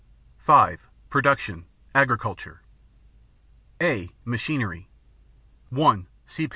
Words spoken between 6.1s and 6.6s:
See par.